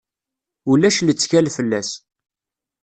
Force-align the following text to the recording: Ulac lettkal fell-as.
Ulac 0.71 0.97
lettkal 1.03 1.47
fell-as. 1.55 1.89